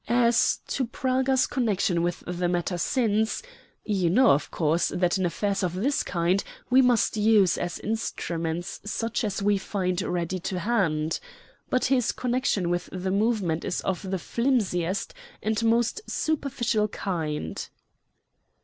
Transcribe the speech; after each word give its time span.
As 0.07 0.61
to 0.69 0.87
Praga's 0.87 1.45
connection 1.45 2.01
with 2.01 2.23
the 2.25 2.47
matter 2.47 2.79
since, 2.79 3.43
you 3.85 4.09
know, 4.09 4.31
of 4.31 4.49
course, 4.49 4.87
that 4.87 5.19
in 5.19 5.27
affairs 5.27 5.61
of 5.61 5.75
this 5.75 6.01
kind 6.01 6.43
we 6.71 6.81
must 6.81 7.17
use 7.17 7.55
as 7.55 7.77
instruments 7.77 8.81
such 8.83 9.23
as 9.23 9.43
we 9.43 9.59
find 9.59 10.01
ready 10.01 10.39
to 10.39 10.57
hand. 10.61 11.19
But 11.69 11.85
his 11.85 12.11
connection 12.13 12.71
with 12.71 12.89
the 12.91 13.11
movement 13.11 13.63
is 13.63 13.79
of 13.81 14.09
the 14.09 14.17
flimsiest 14.17 15.13
and 15.43 15.63
most 15.63 16.01
superficial 16.09 16.87
kind." 16.87 17.69